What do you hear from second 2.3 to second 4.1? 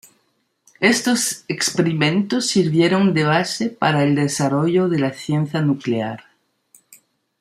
sirvieron de base para